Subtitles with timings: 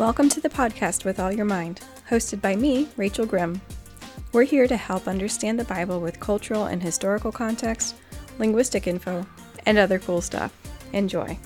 [0.00, 3.60] Welcome to the podcast with All Your Mind, hosted by me, Rachel Grimm.
[4.32, 7.96] We're here to help understand the Bible with cultural and historical context,
[8.38, 9.26] linguistic info,
[9.66, 10.56] and other cool stuff.
[10.94, 11.38] Enjoy.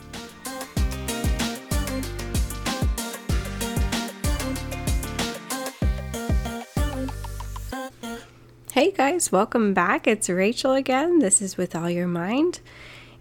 [8.71, 10.07] Hey guys, welcome back.
[10.07, 11.19] It's Rachel again.
[11.19, 12.61] This is With All Your Mind.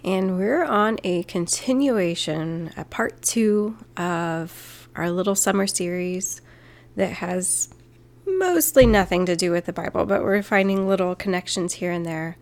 [0.03, 6.41] And we're on a continuation, a part two of our little summer series
[6.95, 7.73] that has
[8.25, 12.37] mostly nothing to do with the Bible, but we're finding little connections here and there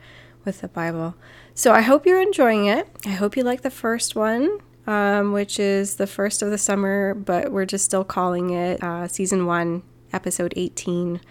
[0.45, 1.15] with the Bible.
[1.53, 2.87] So I hope you're enjoying it.
[3.05, 7.13] I hope you like the first one, um, which is the first of the summer,
[7.13, 9.83] but we're just still calling it uh, season one,
[10.13, 11.21] episode 18.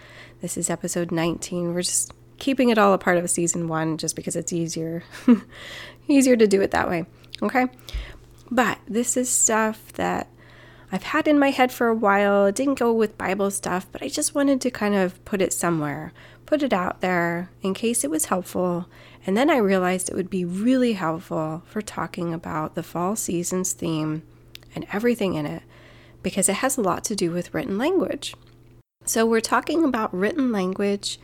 [0.40, 1.74] This is episode 19.
[1.74, 5.04] We're just keeping it all a part of season one just because it's easier
[6.08, 7.04] easier to do it that way
[7.42, 7.66] okay
[8.50, 10.26] but this is stuff that
[10.92, 12.46] i've had in my head for a while.
[12.46, 15.52] It didn't go with bible stuff but i just wanted to kind of put it
[15.52, 16.12] somewhere
[16.46, 18.88] put it out there in case it was helpful.
[19.24, 23.72] And then i realized it would be really helpful for talking about the fall seasons
[23.72, 24.22] theme
[24.74, 25.62] and everything in it
[26.22, 28.34] because it has a lot to do with written language.
[29.04, 31.18] So we're talking about written language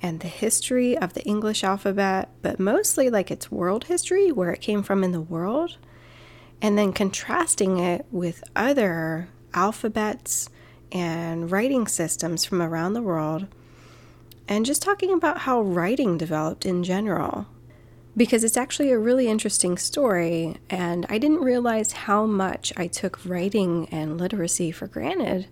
[0.00, 4.60] and the history of the English alphabet, but mostly like its world history, where it
[4.60, 5.76] came from in the world,
[6.60, 10.50] and then contrasting it with other alphabets
[10.90, 13.46] and writing systems from around the world,
[14.48, 17.46] and just talking about how writing developed in general.
[18.16, 23.24] Because it's actually a really interesting story, and I didn't realize how much I took
[23.24, 25.46] writing and literacy for granted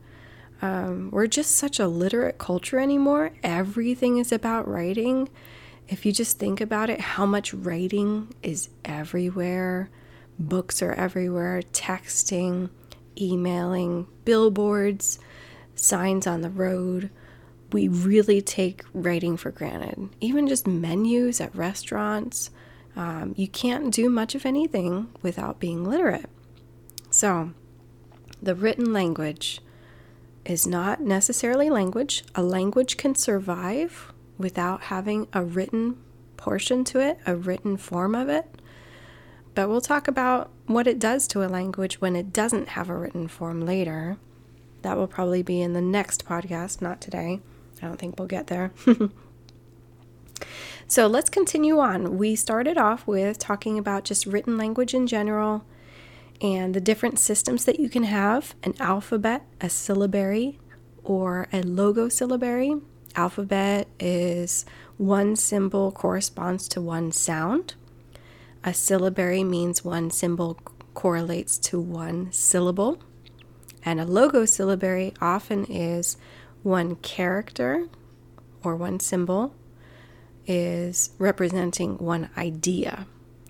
[0.63, 3.33] um, we're just such a literate culture anymore.
[3.43, 5.29] Everything is about writing.
[5.89, 9.91] If you just think about it, how much writing is everywhere.
[10.39, 12.71] Books are everywhere, texting,
[13.19, 15.19] emailing, billboards,
[15.75, 17.11] signs on the road.
[17.73, 20.11] We really take writing for granted.
[20.21, 22.51] Even just menus at restaurants.
[22.95, 26.31] Um, you can't do much of anything without being literate.
[27.11, 27.53] So,
[28.43, 29.61] the written language
[30.45, 32.25] is not necessarily language.
[32.35, 35.97] A language can survive without having a written
[36.37, 38.47] portion to it, a written form of it.
[39.57, 42.95] But we'll talk about what it does to a language when it doesn't have a
[42.95, 44.19] written form later.
[44.83, 47.41] That will probably be in the next podcast, not today.
[47.83, 48.73] I don't think we'll get there.
[50.87, 52.19] so let's continue on.
[52.19, 55.65] We started off with talking about just written language in general
[56.43, 60.59] and the different systems that you can have an alphabet, a syllabary,
[61.03, 62.83] or a logosyllabary.
[63.15, 64.67] Alphabet is
[64.99, 67.75] one symbol corresponds to one sound.
[68.67, 70.59] A syllabary means one symbol
[70.93, 72.99] correlates to one syllable.
[73.85, 76.17] And a logosyllabary often is
[76.65, 77.87] one character
[78.65, 79.55] or one symbol
[80.49, 83.07] is representing one idea.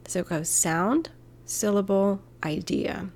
[0.06, 1.08] So it goes sound,
[1.46, 3.08] syllable, idea.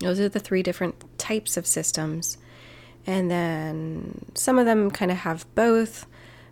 [0.00, 2.36] Those are the three different types of systems.
[3.06, 6.06] And then some of them kind of have both.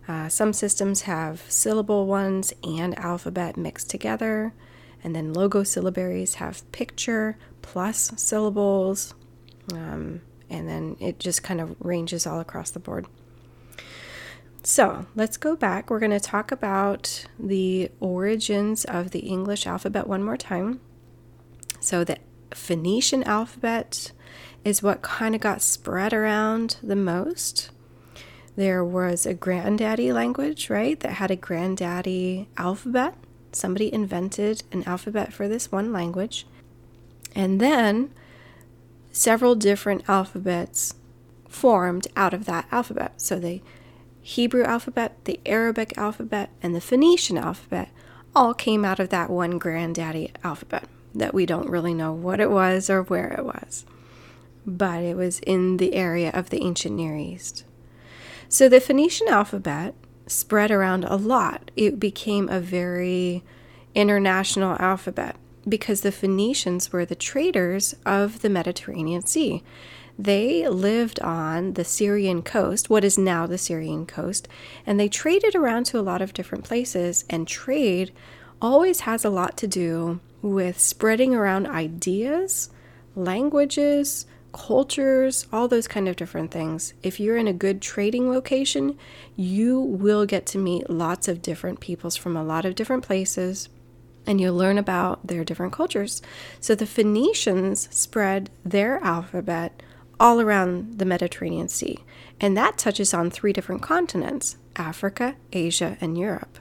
[0.07, 4.53] Uh, some systems have syllable ones and alphabet mixed together.
[5.03, 9.13] And then logo syllabaries have picture plus syllables.
[9.73, 13.05] Um, and then it just kind of ranges all across the board.
[14.63, 15.89] So let's go back.
[15.89, 20.81] We're going to talk about the origins of the English alphabet one more time.
[21.79, 22.17] So the
[22.53, 24.11] Phoenician alphabet
[24.63, 27.69] is what kind of got spread around the most.
[28.57, 33.13] There was a granddaddy language, right, that had a granddaddy alphabet.
[33.51, 36.47] Somebody invented an alphabet for this one language.
[37.35, 38.09] And then
[39.11, 40.95] several different alphabets
[41.47, 43.21] formed out of that alphabet.
[43.21, 43.61] So the
[44.23, 47.89] Hebrew alphabet, the Arabic alphabet, and the Phoenician alphabet
[48.35, 52.49] all came out of that one granddaddy alphabet that we don't really know what it
[52.49, 53.85] was or where it was.
[54.65, 57.63] But it was in the area of the ancient Near East.
[58.49, 59.93] So the Phoenician alphabet
[60.25, 61.71] spread around a lot.
[61.75, 63.43] It became a very
[63.93, 65.35] international alphabet
[65.67, 69.63] because the Phoenicians were the traders of the Mediterranean Sea.
[70.17, 74.47] They lived on the Syrian coast, what is now the Syrian coast,
[74.85, 77.25] and they traded around to a lot of different places.
[77.29, 78.11] And trade
[78.61, 82.69] always has a lot to do with spreading around ideas,
[83.15, 86.93] languages, cultures, all those kind of different things.
[87.03, 88.97] If you're in a good trading location,
[89.35, 93.69] you will get to meet lots of different peoples from a lot of different places
[94.27, 96.21] and you'll learn about their different cultures.
[96.59, 99.81] So the Phoenicians spread their alphabet
[100.19, 101.99] all around the Mediterranean Sea,
[102.39, 106.59] and that touches on three different continents Africa, Asia, and Europe.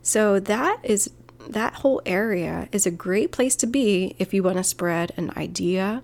[0.00, 1.10] So that is
[1.48, 5.32] that whole area is a great place to be if you want to spread an
[5.36, 6.02] idea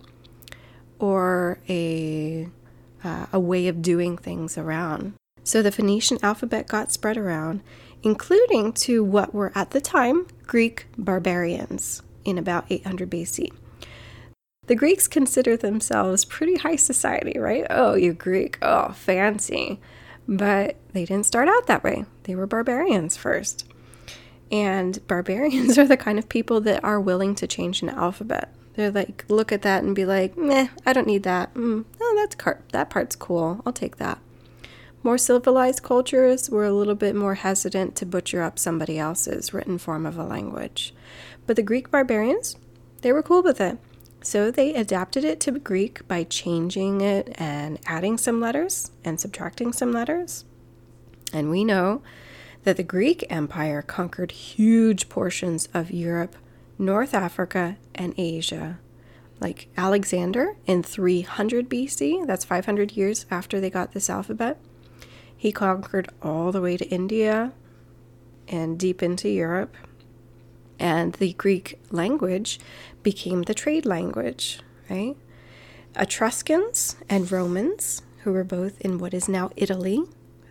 [0.99, 2.49] or a
[3.03, 5.15] uh, a way of doing things around.
[5.43, 7.63] So the Phoenician alphabet got spread around,
[8.03, 13.53] including to what were at the time Greek barbarians in about 800 BC.
[14.67, 17.67] The Greeks considered themselves pretty high society, right?
[17.69, 18.57] Oh, you're Greek.
[18.63, 19.79] Oh, fancy.
[20.27, 22.07] But they didn't start out that way.
[22.23, 23.67] They were barbarians first.
[24.51, 28.55] And barbarians are the kind of people that are willing to change an alphabet.
[28.75, 31.55] They're like, look at that and be like, meh, I don't need that.
[31.55, 33.63] Mm, oh, that's car- that part's cool.
[33.65, 34.19] I'll take that.
[35.03, 39.79] More civilized cultures were a little bit more hesitant to butcher up somebody else's written
[39.79, 40.95] form of a language.
[41.47, 42.57] But the Greek barbarians,
[43.03, 43.79] they were cool with it.
[44.23, 49.75] So they adapted it to Greek by changing it and adding some letters and subtracting
[49.75, 50.47] some letters.
[51.31, 52.01] And we know
[52.63, 56.35] that the Greek Empire conquered huge portions of Europe,
[56.79, 58.79] North Africa, and Asia.
[59.41, 64.59] Like Alexander in 300 BC, that's 500 years after they got this alphabet.
[65.37, 67.53] He conquered all the way to India
[68.49, 69.77] and deep into Europe.
[70.79, 72.59] And the Greek language
[73.03, 75.17] became the trade language, right?
[75.97, 80.03] Etruscans and Romans, who were both in what is now Italy,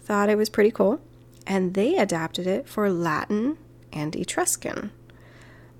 [0.03, 1.01] thought it was pretty cool,
[1.45, 3.57] and they adapted it for Latin
[3.91, 4.91] and Etruscan.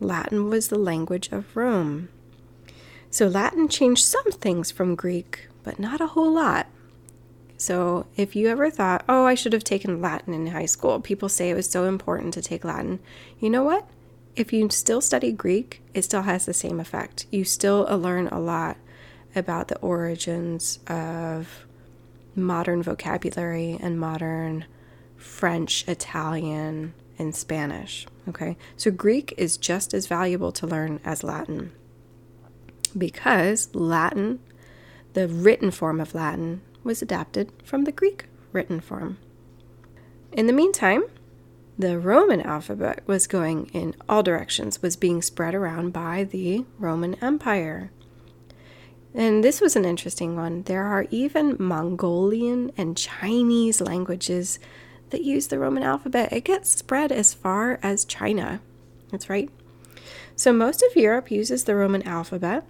[0.04, 2.10] Latin was the language of Rome.
[3.10, 6.68] So Latin changed some things from Greek, but not a whole lot.
[7.58, 11.30] So if you ever thought, oh, I should have taken Latin in high school, people
[11.30, 13.00] say it was so important to take Latin.
[13.40, 13.88] You know what?
[14.36, 17.26] if you still study Greek, it still has the same effect.
[17.32, 18.78] You still uh, learn a lot
[19.36, 21.66] about the origins of
[22.36, 24.66] modern vocabulary and modern
[25.18, 28.08] French, Italian, and Spanish.
[28.28, 31.72] Okay, so Greek is just as valuable to learn as Latin
[32.98, 34.40] because Latin,
[35.14, 39.18] the written form of Latin, was adapted from the Greek written form.
[40.32, 41.04] In the meantime,
[41.78, 47.16] the Roman alphabet was going in all directions, was being spread around by the Roman
[47.16, 47.92] Empire.
[49.14, 50.64] And this was an interesting one.
[50.64, 54.60] There are even Mongolian and Chinese languages
[55.14, 56.34] that use the Roman alphabet.
[56.34, 58.60] It gets spread as far as China.
[59.12, 59.50] That's right.
[60.36, 62.66] So most of Europe uses the Roman alphabet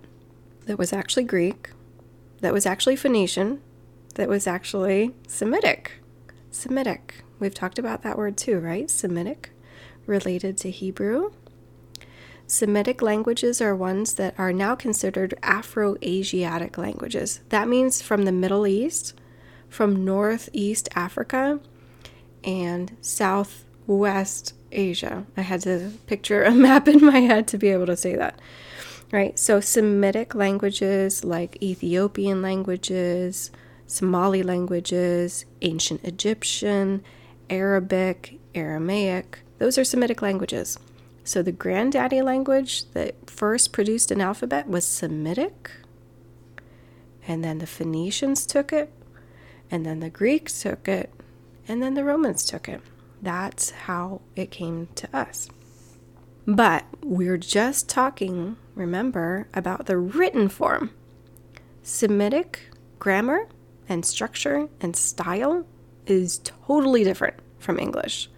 [0.66, 1.72] that was actually Greek,
[2.42, 3.62] that was actually Phoenician,
[4.16, 5.94] that was actually Semitic.
[6.52, 7.24] Semitic.
[7.40, 8.90] We've talked about that word too, right?
[8.90, 9.52] Semitic,
[10.06, 11.32] related to Hebrew.
[12.46, 17.40] Semitic languages are ones that are now considered Afro Asiatic languages.
[17.50, 19.14] That means from the Middle East,
[19.70, 21.62] from Northeast Africa,
[22.44, 25.26] and Southwest Asia.
[25.38, 28.40] I had to picture a map in my head to be able to say that.
[29.12, 29.38] Right?
[29.38, 33.52] So, Semitic languages like Ethiopian languages,
[33.86, 37.04] Somali languages, ancient Egyptian,
[37.50, 40.78] Arabic, Aramaic, those are Semitic languages.
[41.24, 45.72] So the granddaddy language that first produced an alphabet was Semitic,
[47.26, 48.92] and then the Phoenicians took it,
[49.72, 51.12] and then the Greeks took it,
[51.68, 52.82] and then the Romans took it.
[53.22, 55.50] That's how it came to us.
[56.46, 60.92] But we're just talking, remember, about the written form.
[61.84, 63.48] Semitic grammar
[63.88, 65.66] and structure and style
[66.06, 68.30] is totally different from English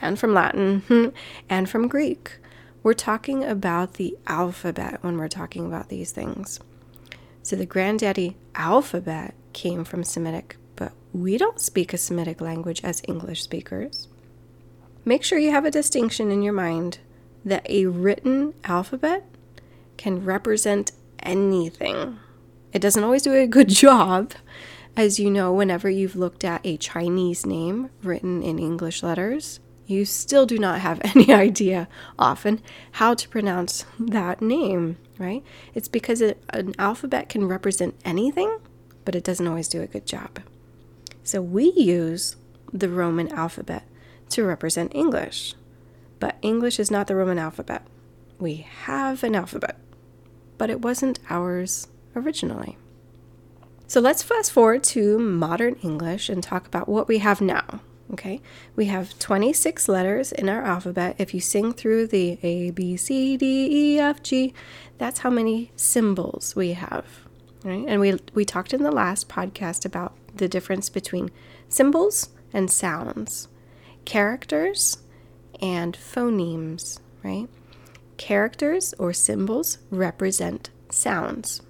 [0.00, 1.12] and from Latin
[1.48, 2.38] and from Greek.
[2.82, 6.58] We're talking about the alphabet when we're talking about these things.
[7.44, 10.56] So the granddaddy alphabet came from Semitic,
[11.12, 14.08] we don't speak a Semitic language as English speakers.
[15.04, 16.98] Make sure you have a distinction in your mind
[17.44, 19.24] that a written alphabet
[19.96, 22.18] can represent anything.
[22.72, 24.32] It doesn't always do a good job,
[24.96, 30.04] as you know, whenever you've looked at a Chinese name written in English letters, you
[30.04, 31.88] still do not have any idea
[32.18, 32.60] often
[32.92, 35.42] how to pronounce that name, right?
[35.74, 38.58] It's because it, an alphabet can represent anything,
[39.04, 40.38] but it doesn't always do a good job.
[41.24, 42.36] So we use
[42.72, 43.84] the Roman alphabet
[44.30, 45.54] to represent English,
[46.18, 47.86] but English is not the Roman alphabet.
[48.38, 49.76] We have an alphabet,
[50.58, 52.76] but it wasn't ours originally.
[53.86, 57.80] So let's fast forward to modern English and talk about what we have now.
[58.12, 58.42] Okay,
[58.76, 61.16] we have 26 letters in our alphabet.
[61.18, 64.52] If you sing through the A, B, C, D, E, F, G,
[64.98, 67.06] that's how many symbols we have.
[67.64, 67.84] Right?
[67.86, 71.30] And we, we talked in the last podcast about the difference between
[71.68, 73.48] symbols and sounds,
[74.04, 74.98] characters
[75.60, 77.48] and phonemes, right?
[78.16, 81.62] Characters or symbols represent sounds.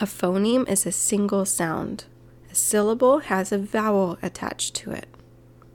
[0.00, 2.04] A phoneme is a single sound.
[2.50, 5.08] A syllable has a vowel attached to it.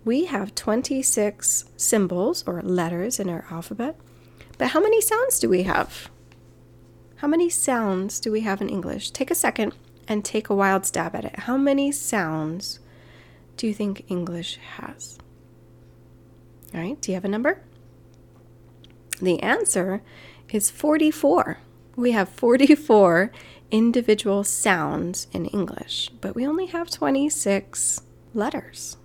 [0.05, 3.97] We have 26 symbols or letters in our alphabet,
[4.57, 6.09] but how many sounds do we have?
[7.17, 9.11] How many sounds do we have in English?
[9.11, 9.73] Take a second
[10.09, 11.39] and take a wild stab at it.
[11.41, 12.79] How many sounds
[13.55, 15.19] do you think English has?
[16.73, 17.61] All right, do you have a number?
[19.21, 20.01] The answer
[20.49, 21.59] is 44.
[21.95, 23.31] We have 44
[23.69, 28.01] individual sounds in English, but we only have 26
[28.33, 28.97] letters,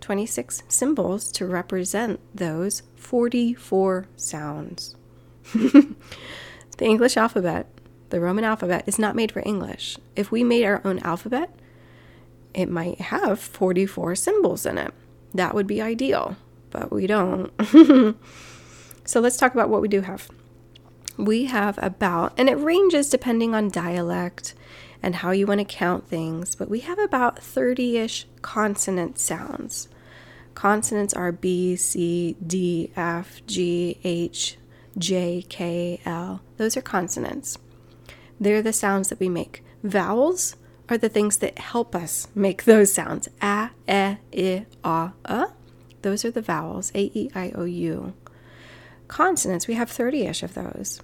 [0.00, 4.96] 26 symbols to represent those 44 sounds.
[5.54, 5.94] the
[6.80, 7.68] English alphabet,
[8.10, 9.98] the Roman alphabet, is not made for English.
[10.16, 11.50] If we made our own alphabet,
[12.52, 14.94] it might have 44 symbols in it.
[15.32, 16.36] That would be ideal,
[16.70, 17.52] but we don't.
[19.04, 20.28] so let's talk about what we do have
[21.16, 24.54] we have about, and it ranges depending on dialect
[25.02, 29.88] and how you want to count things, but we have about 30 ish consonant sounds.
[30.54, 34.56] Consonants are B, C, D, F, G, H,
[34.96, 36.40] J, K, L.
[36.56, 37.58] Those are consonants.
[38.40, 39.64] They're the sounds that we make.
[39.82, 40.56] Vowels
[40.88, 43.28] are the things that help us make those sounds.
[43.42, 45.46] A, E, I, A, A.
[46.02, 46.92] Those are the vowels.
[46.94, 48.14] A, E, I, O, U
[49.08, 51.00] consonants, we have 30 ish of those.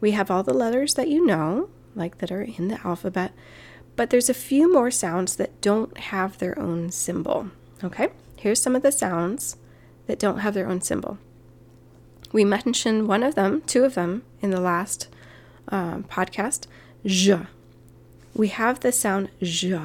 [0.00, 3.32] We have all the letters that you know, like that are in the alphabet,
[3.96, 7.50] but there's a few more sounds that don't have their own symbol.
[7.82, 9.56] Okay, here's some of the sounds
[10.06, 11.18] that don't have their own symbol.
[12.32, 15.08] We mentioned one of them, two of them, in the last
[15.68, 16.66] um, podcast.
[17.04, 17.46] Je.
[18.34, 19.80] We have the sound je.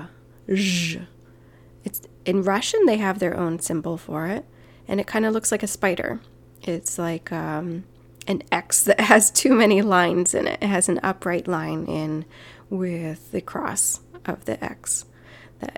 [0.47, 2.85] It's in Russian.
[2.85, 4.45] They have their own symbol for it,
[4.87, 6.19] and it kind of looks like a spider.
[6.61, 7.83] It's like um,
[8.27, 10.59] an X that has too many lines in it.
[10.61, 12.25] It has an upright line in
[12.69, 15.05] with the cross of the X.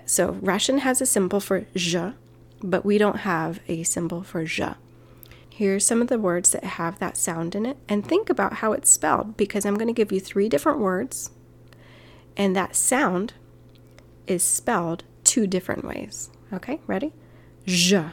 [0.04, 2.12] So Russian has a symbol for je,
[2.62, 4.74] but we don't have a symbol for je.
[5.56, 8.72] Here's some of the words that have that sound in it, and think about how
[8.72, 11.30] it's spelled because I'm going to give you three different words,
[12.36, 13.32] and that sound
[14.26, 16.30] is spelled two different ways.
[16.52, 17.12] Okay, ready?
[17.64, 18.12] Je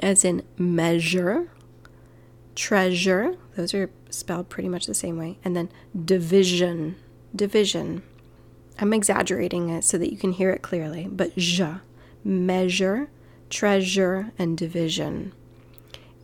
[0.00, 1.50] as in measure,
[2.54, 5.70] treasure, those are spelled pretty much the same way, and then
[6.04, 6.96] division,
[7.34, 8.02] division.
[8.78, 11.76] I'm exaggerating it so that you can hear it clearly, but je,
[12.24, 13.08] measure,
[13.50, 15.32] treasure, and division.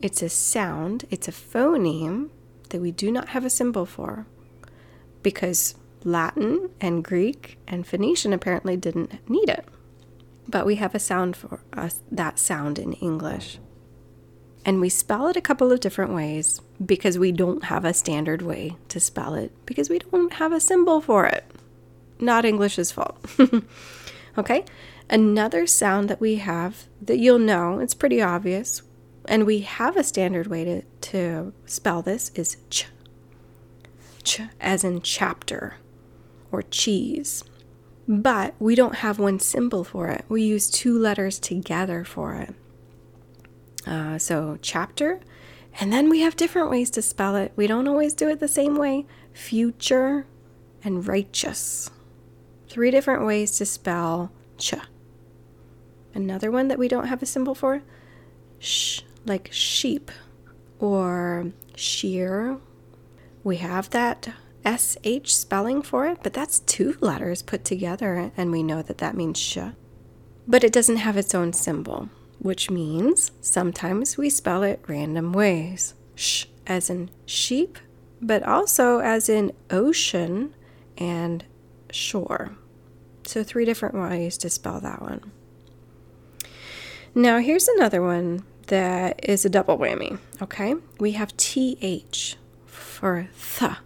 [0.01, 2.31] It's a sound, it's a phoneme
[2.71, 4.27] that we do not have a symbol for
[5.23, 9.67] because Latin and Greek and Phoenician apparently didn't need it
[10.51, 13.59] but we have a sound for us, that sound in English.
[14.65, 18.43] And we spell it a couple of different ways because we don't have a standard
[18.43, 21.45] way to spell it because we don't have a symbol for it.
[22.19, 23.25] Not English's fault.
[24.39, 24.65] okay?
[25.09, 28.83] Another sound that we have that you'll know, it's pretty obvious,
[29.27, 32.87] and we have a standard way to, to spell this is ch.
[34.23, 35.77] Ch as in chapter
[36.51, 37.45] or cheese.
[38.09, 40.25] But we don't have one symbol for it.
[40.29, 42.55] We use two letters together for it.
[43.87, 45.21] Uh, so, chapter,
[45.79, 47.53] and then we have different ways to spell it.
[47.57, 49.07] We don't always do it the same way.
[49.33, 50.27] Future
[50.83, 51.91] and righteous.
[52.69, 54.75] Three different ways to spell ch.
[56.15, 57.83] Another one that we don't have a symbol for,
[58.59, 60.11] sh, like sheep
[60.79, 62.59] or sheer.
[63.43, 64.29] We have that
[64.65, 69.17] SH spelling for it, but that's two letters put together, and we know that that
[69.17, 69.59] means sh.
[70.47, 75.95] But it doesn't have its own symbol, which means sometimes we spell it random ways.
[76.15, 77.79] Sh as in sheep,
[78.21, 80.55] but also as in ocean
[80.97, 81.45] and
[81.91, 82.57] shore.
[83.25, 85.33] So, three different ways to spell that one.
[87.15, 90.75] Now, here's another one that is a double whammy, okay?
[90.99, 92.37] We have TH
[92.67, 93.77] for th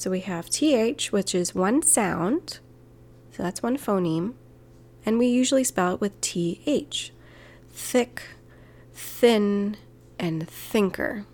[0.00, 2.60] so we have TH, which is one sound.
[3.32, 4.32] So that's one phoneme.
[5.04, 7.12] And we usually spell it with TH.
[7.70, 8.22] Thick,
[8.94, 9.76] thin,
[10.18, 11.26] and thinker.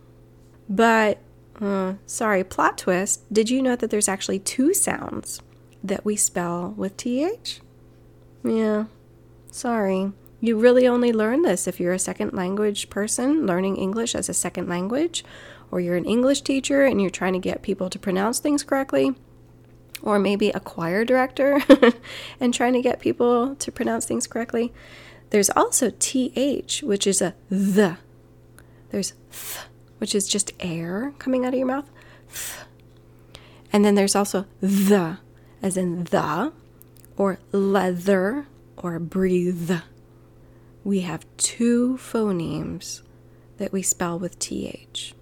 [0.69, 1.19] But,
[1.61, 3.33] uh, sorry, plot twist.
[3.33, 5.41] Did you know that there's actually two sounds
[5.85, 7.61] that we spell with TH?
[8.43, 8.87] Yeah,
[9.53, 10.11] sorry.
[10.41, 14.35] You really only learn this if you're a second language person learning English as a
[14.35, 15.25] second language,
[15.71, 19.15] or you're an English teacher and you're trying to get people to pronounce things correctly,
[20.03, 21.61] or maybe a choir director
[22.41, 24.73] and trying to get people to pronounce things correctly.
[25.31, 27.97] There's also th, which is a the.
[28.91, 29.65] There's th,
[29.99, 31.91] which is just air coming out of your mouth.
[32.31, 32.67] Th.
[33.73, 35.19] And then there's also the,
[35.63, 36.53] as in the,
[37.17, 39.73] or leather, or breathe.
[40.87, 43.03] We have two phonemes
[43.57, 45.15] that we spell with th.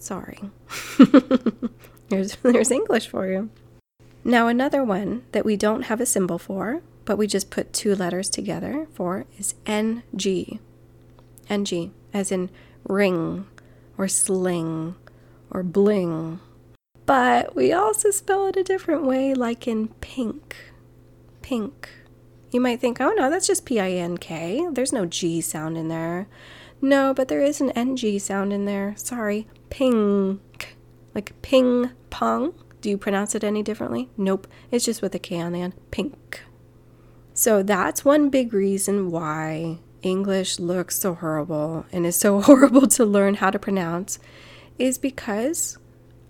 [0.00, 0.50] Sorry.
[2.08, 3.50] there's, there's English for you.
[4.24, 7.94] Now, another one that we don't have a symbol for, but we just put two
[7.94, 10.58] letters together for, is NG.
[11.48, 12.50] NG, as in
[12.82, 13.46] ring,
[13.96, 14.96] or sling,
[15.52, 16.40] or bling.
[17.06, 20.56] But we also spell it a different way, like in pink.
[21.42, 21.90] Pink.
[22.54, 24.64] You might think, oh no, that's just P I N K.
[24.70, 26.28] There's no G sound in there.
[26.80, 28.94] No, but there is an NG sound in there.
[28.96, 29.48] Sorry.
[29.70, 30.76] Pink.
[31.16, 32.54] Like ping pong.
[32.80, 34.08] Do you pronounce it any differently?
[34.16, 34.46] Nope.
[34.70, 35.74] It's just with a K on the end.
[35.90, 36.44] Pink.
[37.32, 43.04] So that's one big reason why English looks so horrible and is so horrible to
[43.04, 44.20] learn how to pronounce
[44.78, 45.76] is because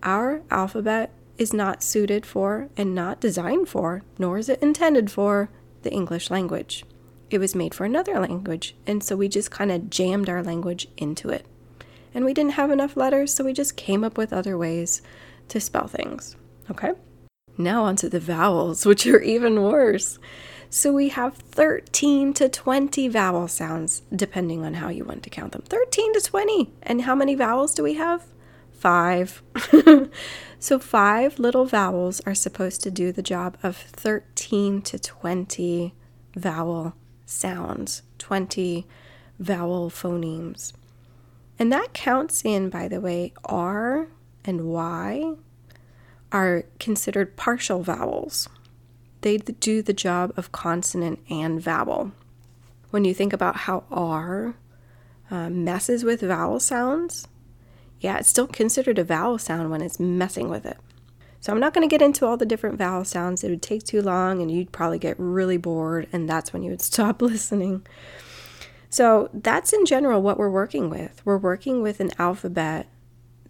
[0.02, 5.50] our alphabet is not suited for and not designed for, nor is it intended for,
[5.84, 6.84] the English language.
[7.30, 10.88] It was made for another language, and so we just kind of jammed our language
[10.96, 11.46] into it.
[12.12, 15.02] And we didn't have enough letters, so we just came up with other ways
[15.48, 16.36] to spell things.
[16.70, 16.92] Okay.
[17.56, 20.18] Now onto the vowels, which are even worse.
[20.70, 25.52] So we have 13 to 20 vowel sounds, depending on how you want to count
[25.52, 25.62] them.
[25.68, 26.72] 13 to 20.
[26.82, 28.24] And how many vowels do we have?
[28.84, 29.42] Five.
[30.58, 35.94] so five little vowels are supposed to do the job of 13 to 20
[36.36, 38.86] vowel sounds, 20
[39.38, 40.74] vowel phonemes.
[41.58, 44.08] And that counts in, by the way, R
[44.44, 45.32] and Y
[46.30, 48.50] are considered partial vowels.
[49.22, 52.12] They do the job of consonant and vowel.
[52.90, 54.56] When you think about how R
[55.30, 57.28] uh, messes with vowel sounds,
[58.04, 60.76] yeah, it's still considered a vowel sound when it's messing with it.
[61.40, 63.42] So I'm not going to get into all the different vowel sounds.
[63.42, 66.70] It would take too long and you'd probably get really bored, and that's when you
[66.70, 67.86] would stop listening.
[68.90, 71.22] So that's in general what we're working with.
[71.24, 72.88] We're working with an alphabet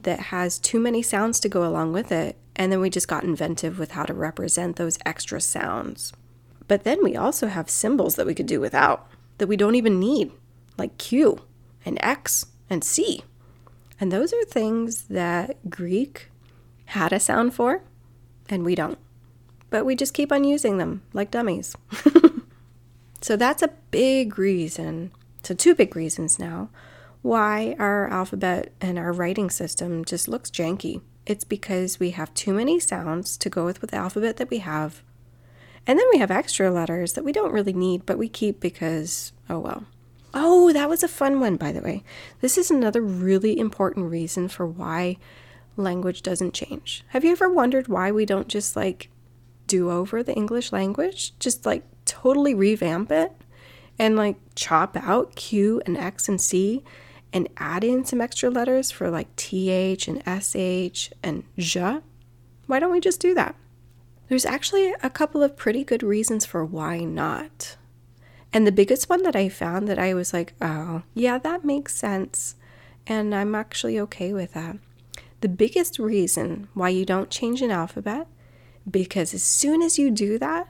[0.01, 2.37] that has too many sounds to go along with it.
[2.55, 6.13] And then we just got inventive with how to represent those extra sounds.
[6.69, 9.99] But then we also have symbols that we could do without, that we don't even
[9.99, 10.31] need,
[10.79, 11.41] like Q
[11.85, 13.25] and X and C.
[14.05, 16.31] And those are things that Greek
[16.85, 17.83] had a sound for,
[18.51, 18.99] and we don't.
[19.71, 21.75] But we just keep on using them like dummies.
[23.23, 25.11] so that's a big reason.
[25.43, 26.69] So, two big reasons now
[27.23, 31.01] why our alphabet and our writing system just looks janky.
[31.25, 34.59] It's because we have too many sounds to go with, with the alphabet that we
[34.59, 35.03] have.
[35.87, 39.33] And then we have extra letters that we don't really need, but we keep because,
[39.49, 39.85] oh well.
[40.37, 42.03] Oh, that was a fun one, by the way.
[42.41, 45.17] This is another really important reason for why
[45.77, 47.05] language doesn't change.
[47.09, 49.11] Have you ever wondered why we don't just like
[49.69, 51.39] do over the English language?
[51.39, 53.33] Just like totally revamp it
[53.97, 56.83] and like chop out Q and X and C
[57.33, 62.01] and add in some extra letters for like TH and SH and J,
[62.67, 63.55] why don't we just do that?
[64.29, 67.77] There's actually a couple of pretty good reasons for why not.
[68.55, 71.95] And the biggest one that I found that I was like, oh, yeah, that makes
[71.95, 72.55] sense.
[73.07, 74.79] And I'm actually okay with that.
[75.43, 78.27] The biggest reason why you don't change an alphabet,
[78.91, 80.69] because as soon as you do that,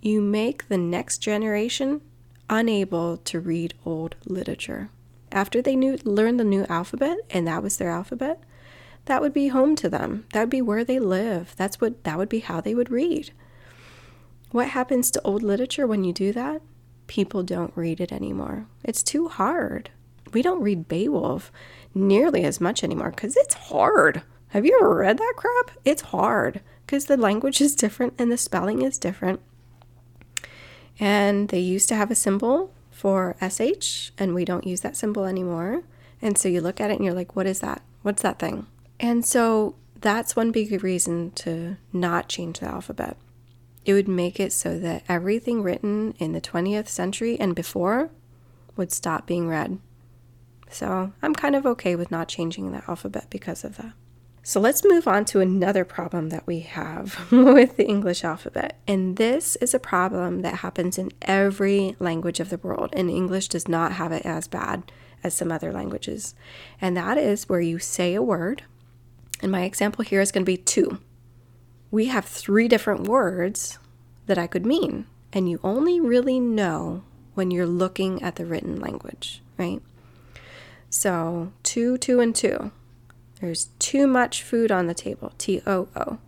[0.00, 2.02] you make the next generation
[2.48, 4.90] unable to read old literature
[5.34, 8.40] after they knew learned the new alphabet and that was their alphabet,
[9.06, 10.24] that would be home to them.
[10.32, 11.54] That would be where they live.
[11.56, 13.32] That's what that would be how they would read.
[14.52, 16.62] What happens to old literature when you do that?
[17.06, 18.66] People don't read it anymore.
[18.82, 19.90] It's too hard.
[20.32, 21.52] We don't read Beowulf
[21.94, 24.22] nearly as much anymore because it's hard.
[24.48, 25.76] Have you ever read that crap?
[25.84, 29.40] It's hard because the language is different and the spelling is different.
[30.98, 35.24] And they used to have a symbol for SH, and we don't use that symbol
[35.24, 35.82] anymore.
[36.22, 37.82] And so you look at it and you're like, what is that?
[38.02, 38.66] What's that thing?
[39.00, 43.16] And so that's one big reason to not change the alphabet.
[43.84, 48.10] It would make it so that everything written in the 20th century and before
[48.76, 49.78] would stop being read.
[50.70, 53.92] So I'm kind of okay with not changing the alphabet because of that.
[54.46, 58.78] So let's move on to another problem that we have with the English alphabet.
[58.86, 63.48] And this is a problem that happens in every language of the world, and English
[63.48, 64.92] does not have it as bad
[65.22, 66.34] as some other languages.
[66.78, 68.64] And that is where you say a word,
[69.40, 71.00] and my example here is going to be two.
[71.94, 73.78] We have three different words
[74.26, 77.04] that I could mean, and you only really know
[77.34, 79.80] when you're looking at the written language, right?
[80.90, 82.72] So, two, two, and two.
[83.40, 86.18] There's too much food on the table, T O O.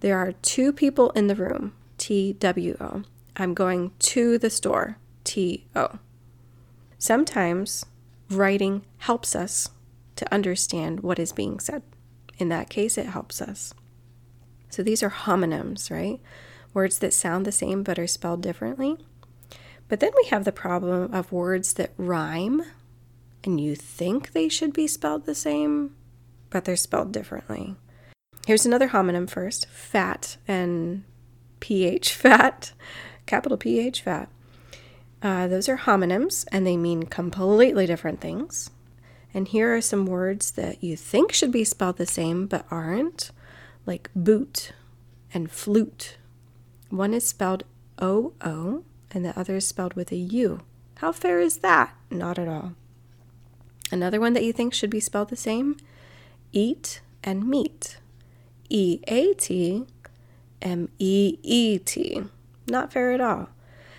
[0.00, 3.04] There are two people in the room, T W O.
[3.36, 6.00] I'm going to the store, T O.
[6.98, 7.86] Sometimes
[8.28, 9.68] writing helps us
[10.16, 11.84] to understand what is being said.
[12.38, 13.72] In that case, it helps us.
[14.70, 16.20] So these are homonyms, right?
[16.72, 18.96] Words that sound the same but are spelled differently.
[19.88, 22.62] But then we have the problem of words that rhyme
[23.44, 25.94] and you think they should be spelled the same,
[26.50, 27.74] but they're spelled differently.
[28.46, 31.04] Here's another homonym first fat and
[31.60, 32.72] ph, fat,
[33.26, 34.28] capital PH, fat.
[35.22, 38.70] Uh, those are homonyms and they mean completely different things.
[39.32, 43.30] And here are some words that you think should be spelled the same but aren't,
[43.90, 44.70] like boot
[45.34, 46.16] and flute.
[46.90, 47.64] One is spelled
[47.98, 50.60] O O and the other is spelled with a U.
[50.98, 51.92] How fair is that?
[52.08, 52.74] Not at all.
[53.90, 55.76] Another one that you think should be spelled the same
[56.52, 57.98] eat and meet.
[58.68, 59.86] E A T
[60.62, 62.22] M E E T.
[62.68, 63.48] Not fair at all.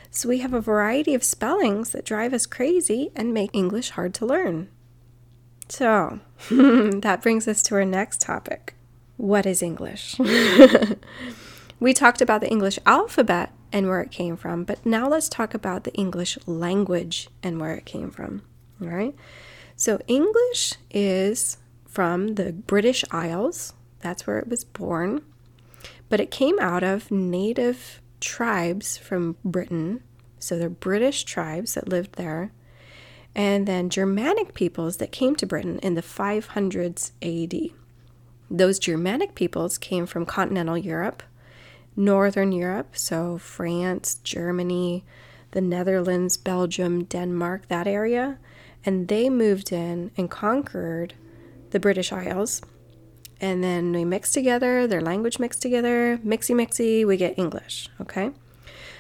[0.10, 4.14] So we have a variety of spellings that drive us crazy and make English hard
[4.16, 4.70] to learn.
[5.68, 8.76] So that brings us to our next topic.
[9.22, 10.18] What is English?
[11.80, 15.54] we talked about the English alphabet and where it came from, but now let's talk
[15.54, 18.42] about the English language and where it came from.
[18.82, 19.14] All right.
[19.76, 21.58] So English is
[21.88, 23.74] from the British Isles.
[24.00, 25.22] That's where it was born.
[26.10, 30.02] But it came out of native tribes from Britain.
[30.40, 32.54] So they're British tribes that lived there.
[33.36, 37.81] And then Germanic peoples that came to Britain in the 500s AD.
[38.54, 41.24] Those Germanic peoples came from continental Europe,
[41.96, 45.06] Northern Europe, so France, Germany,
[45.52, 48.40] the Netherlands, Belgium, Denmark, that area.
[48.86, 51.14] And they moved in and conquered
[51.70, 52.62] the British Isles.
[53.40, 58.32] And then we mix together, their language mixed together, mixy mixy, we get English, okay?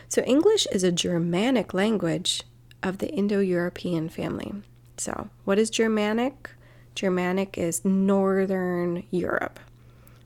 [0.08, 2.44] So English is a Germanic language
[2.82, 4.54] of the Indo European family.
[4.96, 6.52] So, what is Germanic?
[6.96, 9.60] Germanic is Northern Europe.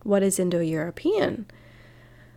[0.04, 1.45] What is Indo European?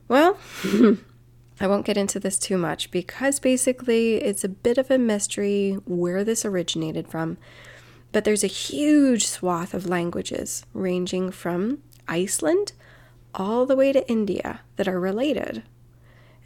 [0.07, 0.39] Well,
[1.61, 5.79] I won't get into this too much because basically it's a bit of a mystery
[5.87, 7.37] where this originated from.
[8.13, 12.73] But there's a huge swath of languages ranging from Iceland
[13.35, 15.63] all the way to India that are related.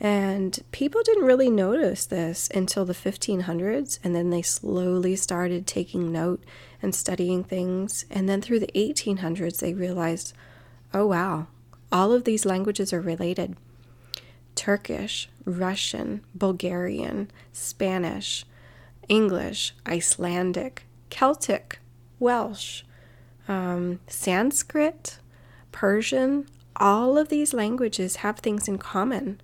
[0.00, 6.10] And people didn't really notice this until the 1500s, and then they slowly started taking
[6.10, 6.42] note
[6.80, 8.04] and studying things.
[8.10, 10.34] And then through the 1800s, they realized
[10.94, 11.46] oh, wow,
[11.90, 13.56] all of these languages are related.
[14.54, 18.44] Turkish, Russian, Bulgarian, Spanish,
[19.08, 21.80] English, Icelandic, Celtic,
[22.18, 22.82] Welsh,
[23.48, 25.18] um, Sanskrit,
[25.72, 29.40] Persian, all of these languages have things in common.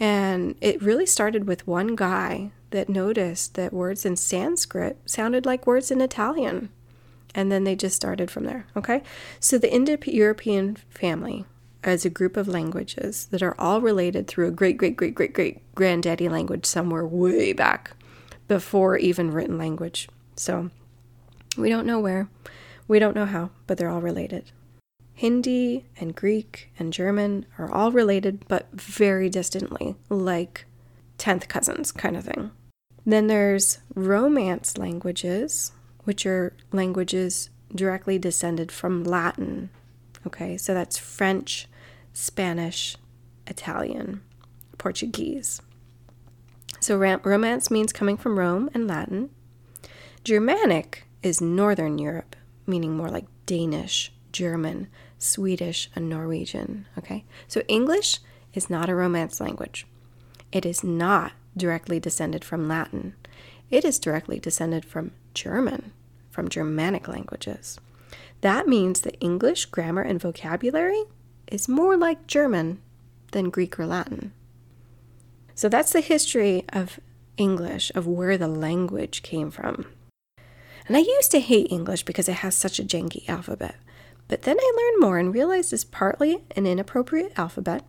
[0.00, 5.66] And it really started with one guy that noticed that words in Sanskrit sounded like
[5.66, 6.70] words in Italian.
[7.34, 8.66] And then they just started from there.
[8.74, 9.02] Okay.
[9.38, 11.44] So the Indo European family
[11.84, 15.32] as a group of languages that are all related through a great, great, great, great,
[15.32, 17.92] great granddaddy language somewhere way back
[18.48, 20.08] before even written language.
[20.34, 20.70] So
[21.56, 22.28] we don't know where,
[22.88, 24.50] we don't know how, but they're all related.
[25.20, 30.64] Hindi and Greek and German are all related, but very distantly, like
[31.18, 32.52] 10th cousins kind of thing.
[33.04, 35.72] Then there's Romance languages,
[36.04, 39.68] which are languages directly descended from Latin.
[40.26, 41.68] Okay, so that's French,
[42.14, 42.96] Spanish,
[43.46, 44.22] Italian,
[44.78, 45.60] Portuguese.
[46.80, 49.28] So Romance means coming from Rome and Latin.
[50.24, 54.88] Germanic is Northern Europe, meaning more like Danish, German,
[55.20, 56.86] Swedish, and Norwegian.
[56.98, 58.18] Okay, so English
[58.54, 59.86] is not a Romance language.
[60.50, 63.14] It is not directly descended from Latin.
[63.70, 65.92] It is directly descended from German,
[66.30, 67.78] from Germanic languages.
[68.40, 71.04] That means that English grammar and vocabulary
[71.46, 72.80] is more like German
[73.32, 74.32] than Greek or Latin.
[75.54, 76.98] So that's the history of
[77.36, 79.86] English, of where the language came from.
[80.88, 83.76] And I used to hate English because it has such a janky alphabet.
[84.30, 87.84] But then I learned more and realized it's partly an inappropriate alphabet.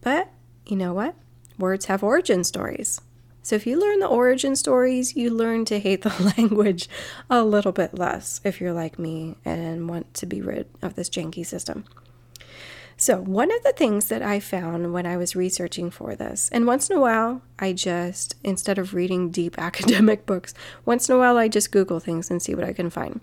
[0.00, 0.32] But
[0.66, 1.14] you know what?
[1.56, 3.00] Words have origin stories.
[3.42, 6.88] So if you learn the origin stories, you learn to hate the language
[7.30, 11.08] a little bit less if you're like me and want to be rid of this
[11.08, 11.84] janky system.
[12.96, 16.66] So, one of the things that I found when I was researching for this, and
[16.66, 20.52] once in a while, I just, instead of reading deep academic books,
[20.84, 23.20] once in a while I just Google things and see what I can find.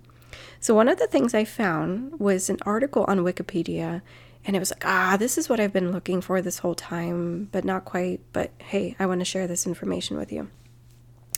[0.65, 4.01] So, one of the things I found was an article on Wikipedia,
[4.43, 7.49] and it was like, ah, this is what I've been looking for this whole time,
[7.51, 8.21] but not quite.
[8.34, 10.49] But hey, I want to share this information with you.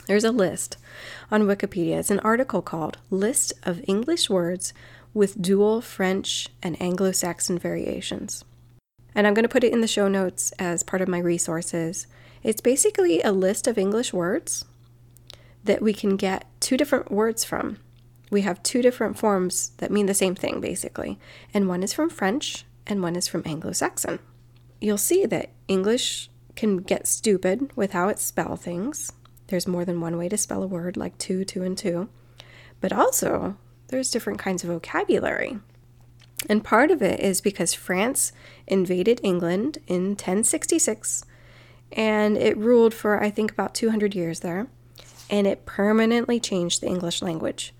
[0.06, 0.78] There's a list
[1.30, 1.98] on Wikipedia.
[1.98, 4.72] It's an article called List of English Words
[5.12, 8.46] with dual French and Anglo Saxon variations.
[9.14, 12.06] And I'm going to put it in the show notes as part of my resources.
[12.42, 14.64] It's basically a list of English words
[15.64, 17.76] that we can get two different words from.
[18.30, 21.18] We have two different forms that mean the same thing, basically.
[21.54, 24.18] And one is from French and one is from Anglo Saxon.
[24.80, 29.12] You'll see that English can get stupid with how it spell things.
[29.48, 32.08] There's more than one way to spell a word, like two, two, and two.
[32.80, 33.56] But also,
[33.88, 35.58] there's different kinds of vocabulary.
[36.48, 38.32] And part of it is because France
[38.66, 41.24] invaded England in 1066
[41.92, 44.68] and it ruled for, I think, about 200 years there.
[45.30, 47.74] And it permanently changed the English language.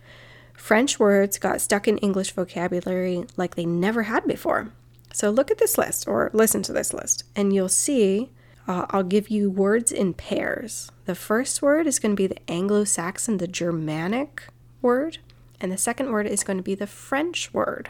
[0.59, 4.73] French words got stuck in English vocabulary like they never had before.
[5.13, 8.31] So look at this list or listen to this list, and you'll see
[8.67, 10.93] uh, I'll give you words in pairs.
[11.07, 14.49] The first word is going to be the Anglo Saxon, the Germanic
[14.83, 15.19] word.
[15.59, 17.89] And the second word is going to be the French word,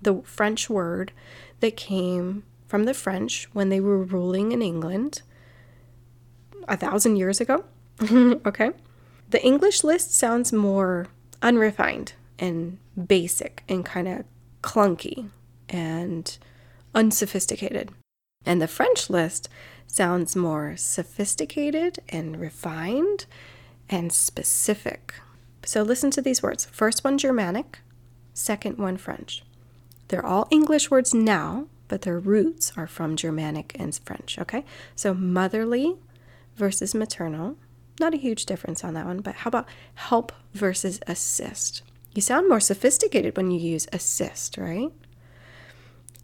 [0.00, 1.12] the French word
[1.58, 5.22] that came from the French when they were ruling in England
[6.68, 7.64] a thousand years ago.
[8.02, 8.70] okay.
[9.28, 11.08] The English list sounds more
[11.42, 14.24] unrefined and basic and kind of
[14.62, 15.28] clunky
[15.68, 16.38] and
[16.94, 17.90] unsophisticated.
[18.44, 19.48] And the French list
[19.86, 23.26] sounds more sophisticated and refined
[23.88, 25.14] and specific.
[25.64, 26.64] So listen to these words.
[26.64, 27.80] First one Germanic,
[28.34, 29.44] second one French.
[30.08, 34.64] They're all English words now, but their roots are from Germanic and French, okay?
[34.96, 35.96] So motherly
[36.56, 37.56] versus maternal.
[38.00, 41.82] Not a huge difference on that one, but how about help versus assist?
[42.14, 44.90] You sound more sophisticated when you use assist, right?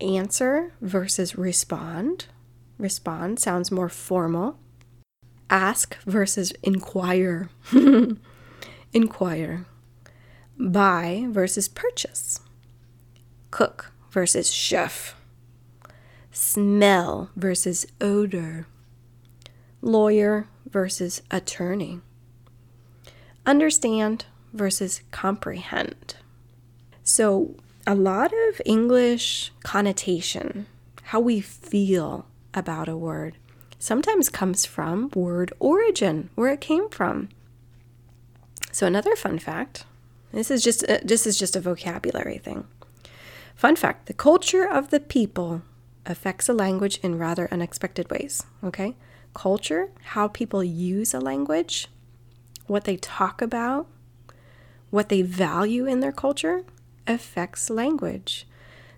[0.01, 2.27] Answer versus respond.
[2.79, 4.59] Respond sounds more formal.
[5.51, 7.49] Ask versus inquire.
[8.93, 9.67] Inquire.
[10.59, 12.41] Buy versus purchase.
[13.51, 15.15] Cook versus chef.
[16.31, 18.67] Smell versus odor.
[19.81, 22.01] Lawyer versus attorney.
[23.47, 26.17] Understand versus comprehend.
[27.03, 27.55] So,
[27.87, 30.67] a lot of English connotation,
[31.05, 33.39] how we feel about a word,
[33.79, 37.31] sometimes comes from word origin, where it came from.
[38.73, 39.85] So another fun fact,
[40.33, 42.67] this is just a, this is just a vocabulary thing.
[43.55, 45.63] Fun fact, the culture of the people
[46.05, 48.95] affects a language in rather unexpected ways, okay?
[49.35, 51.89] Culture, how people use a language,
[52.67, 53.87] what they talk about,
[54.91, 56.65] what they value in their culture
[57.07, 58.47] affects language.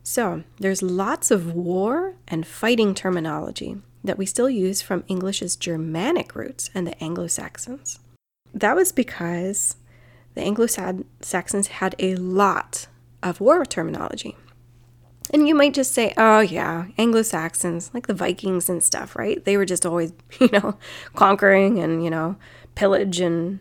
[0.03, 6.35] So, there's lots of war and fighting terminology that we still use from English's Germanic
[6.35, 7.99] roots and the Anglo Saxons.
[8.55, 9.77] That was because
[10.35, 12.87] the Anglo Saxons had a lot
[13.23, 14.37] of war terminology.
[15.33, 19.45] And you might just say, oh, yeah, Anglo Saxons, like the Vikings and stuff, right?
[19.45, 20.77] They were just always, you know,
[21.15, 22.37] conquering and, you know,
[22.75, 23.61] pillage and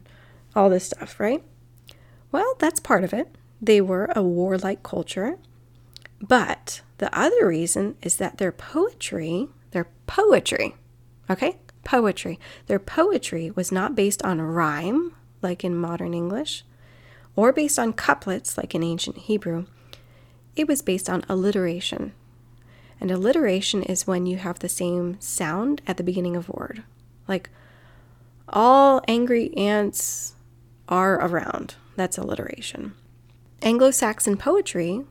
[0.56, 1.44] all this stuff, right?
[2.32, 3.36] Well, that's part of it.
[3.62, 5.38] They were a warlike culture.
[6.22, 10.76] But the other reason is that their poetry, their poetry,
[11.30, 11.58] okay?
[11.90, 12.40] poetry.
[12.68, 16.64] Their poetry was not based on rhyme, like in modern English,
[17.36, 19.66] or based on couplets, like in ancient Hebrew.
[20.60, 22.12] It was based on alliteration.
[23.00, 26.84] And alliteration is when you have the same sound at the beginning of a word.
[27.30, 27.50] Like,
[28.50, 30.34] all angry ants
[30.90, 31.76] are around.
[31.96, 32.94] That's alliteration.
[33.62, 35.06] Anglo Saxon poetry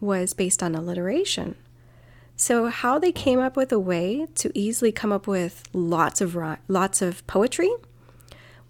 [0.00, 1.56] was based on alliteration.
[2.34, 6.34] So how they came up with a way to easily come up with lots of
[6.66, 7.74] lots of poetry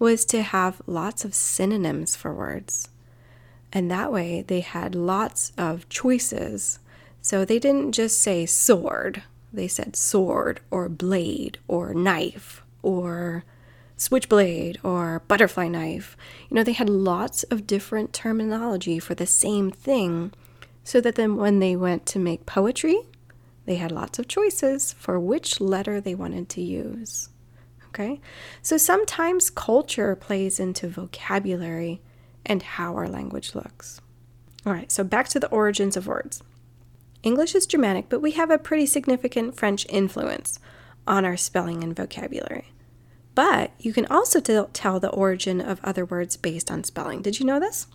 [0.01, 2.89] was to have lots of synonyms for words.
[3.75, 6.79] And that way they had lots of choices.
[7.21, 9.25] So they didn't just say sword.
[9.53, 13.45] They said sword or blade or knife or
[13.97, 16.17] switchblade or butterfly knife.
[16.49, 20.33] You know, they had lots of different terminology for the same thing
[20.85, 23.01] so that then when they went to make poetry,
[23.65, 27.31] they had lots of choices for which letter they wanted to use.
[27.89, 28.21] Okay?
[28.61, 32.01] So sometimes culture plays into vocabulary
[32.45, 34.01] and how our language looks.
[34.67, 36.43] All right, so back to the origins of words.
[37.23, 40.59] English is Germanic, but we have a pretty significant French influence
[41.07, 42.73] on our spelling and vocabulary.
[43.35, 47.23] But you can also tell the origin of other words based on spelling.
[47.23, 47.87] Did you know this?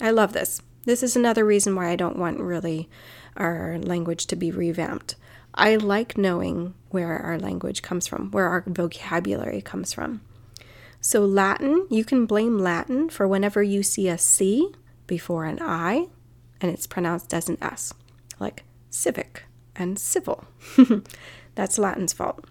[0.00, 0.60] I love this.
[0.84, 2.88] This is another reason why I don't want really
[3.36, 5.16] our language to be revamped.
[5.54, 10.22] I like knowing where our language comes from, where our vocabulary comes from.
[11.00, 14.72] So, Latin, you can blame Latin for whenever you see a C
[15.06, 16.08] before an I
[16.60, 17.94] and it's pronounced as an S,
[18.38, 19.44] like civic
[19.76, 20.44] and civil.
[21.54, 22.44] That's Latin's fault.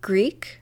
[0.00, 0.60] Greek,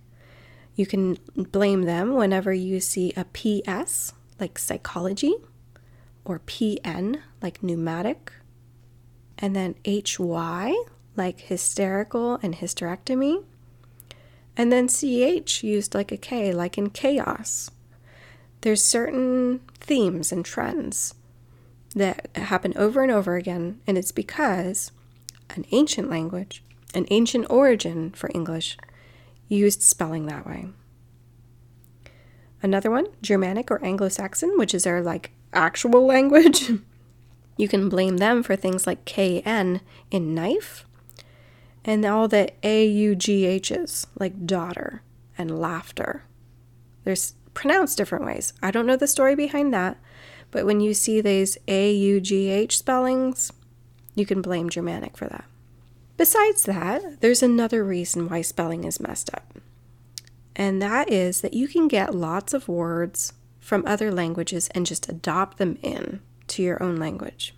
[0.75, 5.35] you can blame them whenever you see a PS, like psychology,
[6.25, 8.33] or PN, like pneumatic,
[9.39, 10.75] and then HY,
[11.17, 13.45] like hysterical and hysterectomy,
[14.59, 17.71] and then CH used like a K, like in chaos.
[18.63, 21.15] There's certain themes and trends
[21.95, 24.91] that happen over and over again, and it's because
[25.51, 28.77] an ancient language, an ancient origin for English,
[29.47, 30.67] used spelling that way.
[32.61, 36.73] Another one, Germanic or Anglo Saxon, which is our like actual language.
[37.57, 40.85] you can blame them for things like KN in knife
[41.89, 45.01] and all the AUGHs like daughter
[45.39, 46.23] and laughter.
[47.05, 48.53] There's pronounced different ways.
[48.63, 49.97] I don't know the story behind that,
[50.51, 53.51] but when you see these AUGH spellings,
[54.15, 55.47] you can blame Germanic for that.
[56.19, 59.59] Besides that, there's another reason why spelling is messed up.
[60.55, 65.09] And that is that you can get lots of words from other languages and just
[65.09, 67.55] adopt them in to your own language.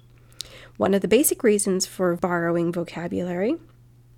[0.77, 3.57] One of the basic reasons for borrowing vocabulary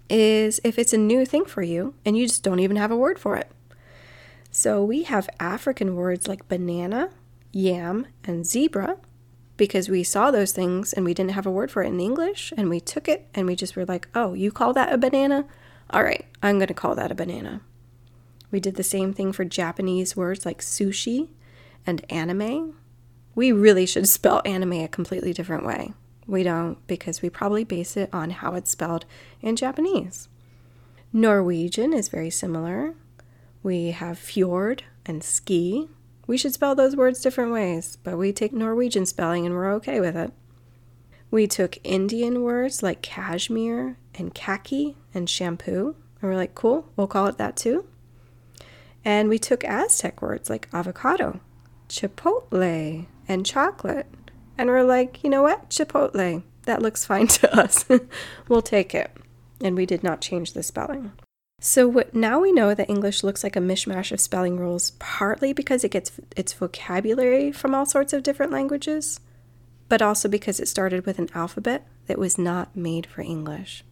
[0.08, 2.96] is if it's a new thing for you and you just don't even have a
[2.96, 3.50] word for it.
[4.50, 7.10] So we have African words like banana,
[7.52, 8.98] yam, and zebra
[9.56, 12.52] because we saw those things and we didn't have a word for it in English
[12.56, 15.46] and we took it and we just were like, oh, you call that a banana?
[15.90, 17.60] All right, I'm going to call that a banana.
[18.50, 21.28] We did the same thing for Japanese words like sushi
[21.86, 22.74] and anime.
[23.34, 25.94] We really should spell anime a completely different way.
[26.26, 29.04] We don't because we probably base it on how it's spelled
[29.40, 30.28] in Japanese.
[31.12, 32.94] Norwegian is very similar.
[33.62, 35.88] We have fjord and ski,
[36.26, 40.00] we should spell those words different ways, but we take Norwegian spelling and we're okay
[40.00, 40.32] with it.
[41.30, 47.06] We took Indian words like cashmere and khaki and shampoo, and we're like, cool, we'll
[47.06, 47.86] call it that too.
[49.04, 51.40] And we took Aztec words like avocado,
[51.88, 54.06] chipotle, and chocolate,
[54.58, 57.84] and we're like, you know what, chipotle, that looks fine to us.
[58.48, 59.10] we'll take it.
[59.60, 61.12] And we did not change the spelling.
[61.60, 65.52] So what, now we know that English looks like a mishmash of spelling rules, partly
[65.52, 69.20] because it gets its vocabulary from all sorts of different languages,
[69.88, 73.84] but also because it started with an alphabet that was not made for English.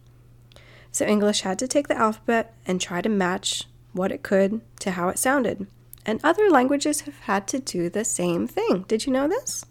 [0.91, 4.91] So English had to take the alphabet and try to match what it could to
[4.91, 5.67] how it sounded.
[6.05, 8.83] And other languages have had to do the same thing.
[8.87, 9.63] Did you know this?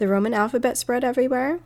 [0.00, 1.60] The Roman alphabet spread everywhere,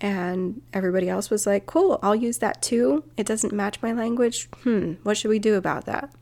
[0.00, 3.02] and everybody else was like, cool, I'll use that too.
[3.16, 4.48] It doesn't match my language.
[4.62, 6.14] Hmm, what should we do about that?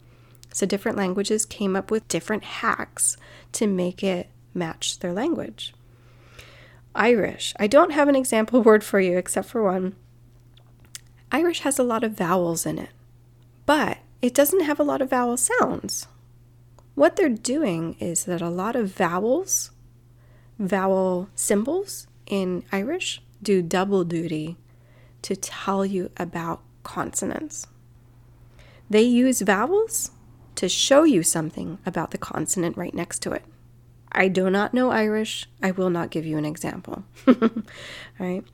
[0.55, 3.19] So different languages came up with different hacks
[3.53, 5.75] to make it match their language.
[6.95, 7.53] Irish.
[7.61, 9.97] I don't have an example word for you except for one.
[11.31, 12.93] Irish has a lot of vowels in it,
[13.67, 16.07] but it doesn't have a lot of vowel sounds.
[16.95, 19.71] What they're doing is that a lot of vowels,
[20.61, 24.57] vowel symbols in Irish do double duty
[25.23, 27.67] to tell you about consonants.
[28.89, 30.11] They use vowels
[30.57, 33.45] to show you something about the consonant right next to it.
[34.13, 35.49] I do not know Irish.
[35.63, 37.05] I will not give you an example.
[37.27, 37.37] All
[38.19, 38.45] right.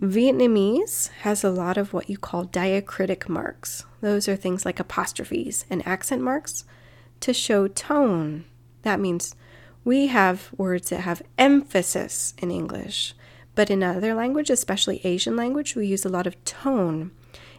[0.00, 3.84] Vietnamese has a lot of what you call diacritic marks.
[4.00, 6.64] Those are things like apostrophes and accent marks
[7.20, 8.46] to show tone.
[8.82, 9.34] That means
[9.84, 13.14] we have words that have emphasis in English.
[13.54, 17.10] But in other language, especially Asian language, we use a lot of tone.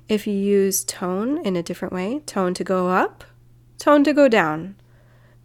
[0.08, 3.24] If you use tone in a different way, tone to go up,
[3.78, 4.76] tone to go down,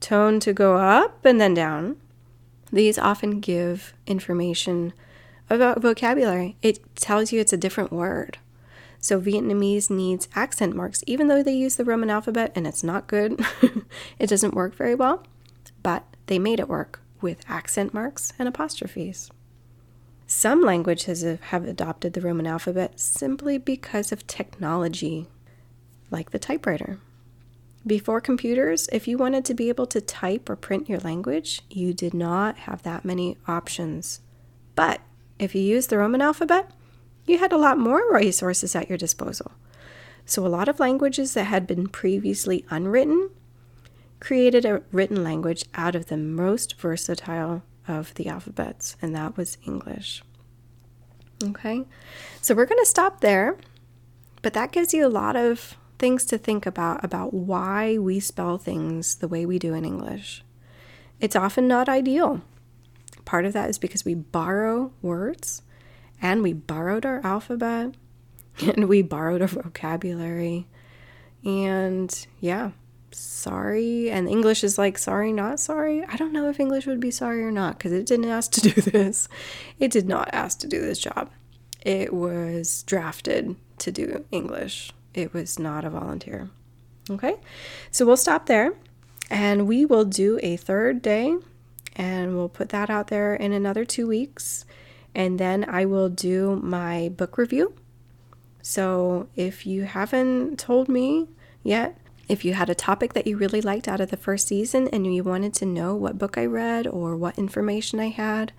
[0.01, 1.97] tone to go up and then down,
[2.73, 4.93] these often give information
[5.49, 6.57] about vocabulary.
[6.63, 8.39] It tells you it's a different word.
[8.99, 13.07] So Vietnamese needs accent marks, even though they use the Roman alphabet and it's not
[13.07, 13.41] good.
[14.19, 15.25] it doesn't work very well,
[15.83, 19.31] but they made it work with accent marks and apostrophes.
[20.27, 25.29] Some languages have adopted the Roman alphabet simply because of technology,
[26.11, 26.99] like the typewriter.
[27.87, 31.95] Before computers, if you wanted to be able to type or print your language, you
[31.95, 34.21] did not have that many options.
[34.75, 35.01] But
[35.39, 36.73] if you used the Roman alphabet,
[37.27, 39.53] you had a lot more resources at your disposal.
[40.25, 43.31] So, a lot of languages that had been previously unwritten
[44.27, 49.57] created a written language out of the most versatile of the alphabets, and that was
[49.65, 50.21] English.
[51.45, 51.85] Okay,
[52.43, 53.57] so we're going to stop there,
[54.43, 58.59] but that gives you a lot of things to think about about why we spell
[58.59, 60.43] things the way we do in English.
[61.21, 62.43] It's often not ideal.
[63.25, 65.63] Part of that is because we borrow words
[66.21, 67.95] and we borrowed our alphabet
[68.61, 70.67] and we borrowed our vocabulary.
[71.45, 72.73] And yeah,
[73.13, 74.11] sorry.
[74.11, 76.05] And English is like, sorry, not sorry.
[76.05, 78.61] I don't know if English would be sorry or not because it didn't ask to
[78.61, 79.29] do this.
[79.79, 81.31] It did not ask to do this job.
[81.83, 86.51] It was drafted to do English, it was not a volunteer.
[87.09, 87.37] Okay,
[87.93, 88.73] so we'll stop there
[89.31, 91.37] and we will do a third day
[91.95, 94.65] and we'll put that out there in another two weeks.
[95.15, 97.75] And then I will do my book review.
[98.61, 101.29] So if you haven't told me
[101.63, 101.99] yet,
[102.29, 105.15] if you had a topic that you really liked out of the first season and
[105.15, 108.53] you wanted to know what book I read or what information I had,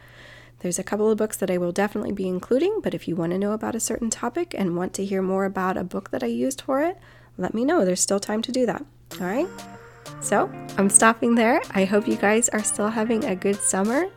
[0.60, 3.32] there's a couple of books that I will definitely be including, but if you want
[3.32, 6.24] to know about a certain topic and want to hear more about a book that
[6.24, 6.98] I used for it,
[7.38, 7.86] let me know.
[7.86, 8.84] There's still time to do that.
[9.20, 9.48] All right?
[10.22, 11.62] So I'm stopping there.
[11.72, 14.08] I hope you guys are still having a good summer,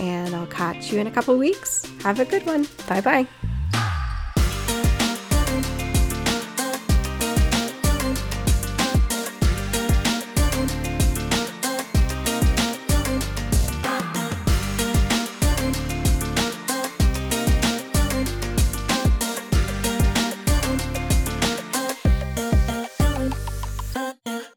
[0.00, 1.86] and I'll catch you in a couple weeks.
[2.02, 2.66] Have a good one.
[2.88, 3.51] Bye bye.